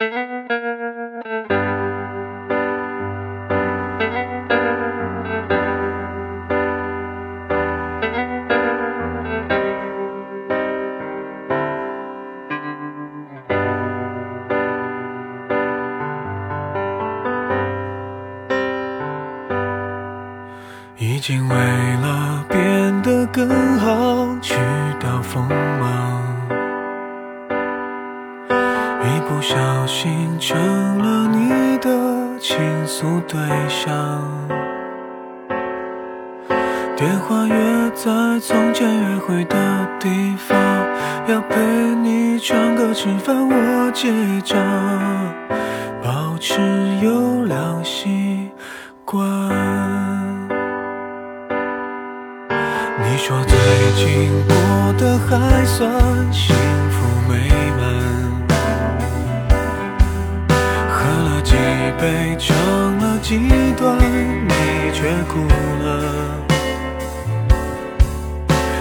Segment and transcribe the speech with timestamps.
[0.00, 0.04] 已
[21.20, 23.48] 经为了变得更
[23.80, 24.54] 好去
[25.00, 26.17] 掉锋芒，
[29.28, 30.58] 不小心成
[30.98, 33.38] 了你的倾诉对
[33.68, 33.92] 象。
[36.96, 40.58] 电话约在从前约会的地方，
[41.26, 41.60] 要陪
[42.02, 44.10] 你唱歌吃饭，我结
[44.40, 44.58] 账，
[46.02, 46.58] 保持
[47.02, 48.50] 优良习
[49.04, 49.20] 惯。
[53.00, 53.56] 你说最
[53.94, 55.88] 近过得还算
[62.08, 62.56] 几杯，唱
[62.98, 63.38] 了几
[63.76, 64.54] 段，你
[64.94, 65.40] 却哭
[65.84, 65.86] 了。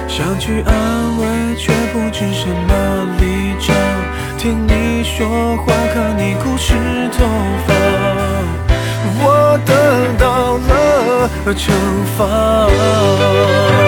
[0.08, 0.72] 想去安
[1.20, 3.24] 慰，却不知什么立
[3.60, 3.76] 场。
[4.38, 6.74] 听你说话，看你哭湿
[7.12, 7.26] 头
[7.68, 7.74] 发，
[9.20, 9.72] 我得
[10.18, 11.74] 到了惩
[12.18, 13.87] 罚。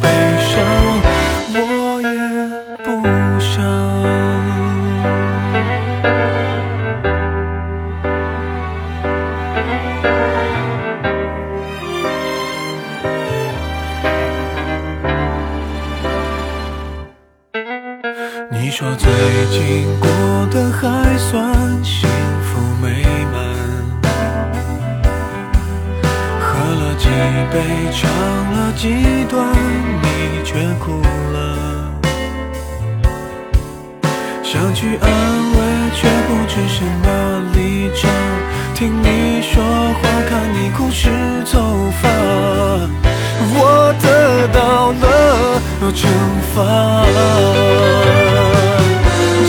[0.00, 0.52] 悲伤，
[1.54, 2.08] 我也
[2.84, 2.86] 不
[3.40, 3.50] 想。
[18.50, 19.10] 你说最
[19.50, 20.08] 近过
[20.50, 22.08] 得还算幸
[22.42, 23.04] 福美
[27.12, 27.20] 喝了几
[27.52, 27.56] 杯，
[27.92, 28.00] 唱
[28.52, 28.88] 了几
[29.28, 29.46] 段，
[30.02, 30.06] 你
[30.44, 31.02] 却哭
[31.32, 31.36] 了。
[34.42, 35.56] 想去安慰，
[35.94, 37.06] 却不知什么
[37.54, 38.10] 立场。
[38.74, 41.10] 听你说话，看你哭湿
[41.52, 41.60] 头
[42.00, 42.08] 发，
[43.54, 45.60] 我得到了
[45.92, 46.08] 惩
[46.54, 46.56] 罚。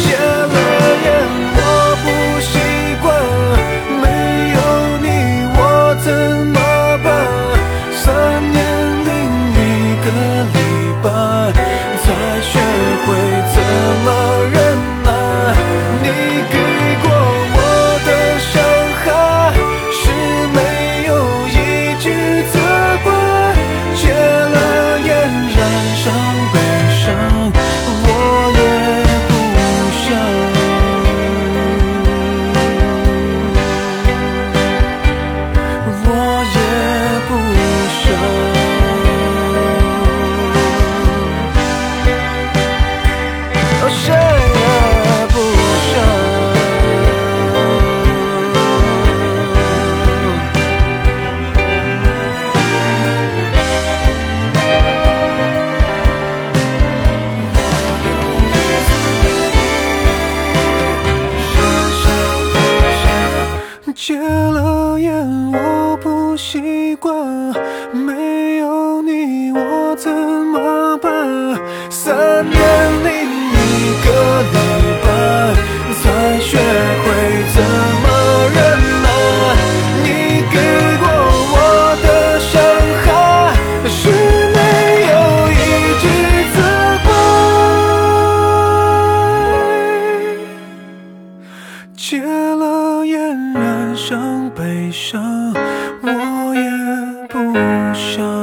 [0.03, 0.56] 戒了
[1.03, 1.07] 烟，
[1.56, 1.59] 我
[2.03, 2.06] 不
[2.41, 2.52] 习
[3.02, 3.06] 惯，
[4.02, 4.06] 没
[4.53, 4.57] 有
[5.02, 5.06] 你，
[5.56, 5.59] 我
[6.03, 6.07] 怎
[70.13, 71.09] 怎么办？
[71.90, 72.13] 三
[72.47, 72.56] 年
[73.03, 73.09] 零
[73.50, 73.57] 一
[74.06, 74.07] 个
[74.53, 74.57] 礼
[75.01, 75.06] 拜，
[76.01, 76.03] 才
[76.40, 76.51] 学
[77.01, 77.06] 会
[77.56, 77.57] 怎
[78.03, 78.06] 么
[78.53, 78.57] 忍
[79.02, 79.07] 耐。
[80.03, 80.06] 你
[80.53, 80.56] 给
[81.02, 81.03] 过
[81.53, 81.56] 我
[82.03, 82.07] 的
[82.40, 82.53] 伤
[83.03, 83.07] 害，
[83.90, 83.91] 是
[84.53, 84.57] 没
[85.09, 85.13] 有
[85.50, 85.52] 一
[86.03, 86.06] 句
[86.53, 86.57] 责
[87.06, 87.07] 怪。
[91.97, 92.63] 戒了
[93.07, 93.13] 烟，
[93.53, 94.12] 染上
[94.56, 95.12] 悲伤，
[96.03, 96.08] 我
[96.53, 96.61] 也
[97.29, 97.35] 不
[97.96, 98.42] 想。